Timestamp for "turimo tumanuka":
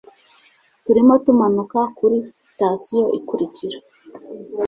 0.85-1.79